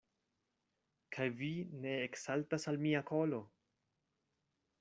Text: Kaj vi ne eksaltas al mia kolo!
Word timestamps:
Kaj 1.17 1.27
vi 1.41 1.51
ne 1.85 1.93
eksaltas 2.07 2.67
al 2.73 2.83
mia 2.87 3.05
kolo! 3.13 3.43